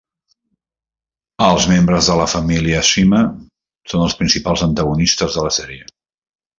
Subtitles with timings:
[1.47, 3.23] Els membres de la família Psyma
[3.93, 5.89] són els principals antagonistes de la sèrie.